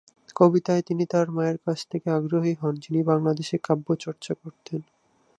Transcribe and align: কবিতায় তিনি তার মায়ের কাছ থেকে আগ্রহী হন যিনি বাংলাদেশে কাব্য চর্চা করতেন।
কবিতায় 0.35 0.83
তিনি 0.87 1.03
তার 1.05 1.27
মায়ের 1.31 1.57
কাছ 1.65 1.79
থেকে 1.87 2.07
আগ্রহী 2.11 2.53
হন 2.61 2.73
যিনি 2.75 2.99
বাংলাদেশে 3.03 3.57
কাব্য 3.63 3.87
চর্চা 3.95 4.33
করতেন। 4.41 4.81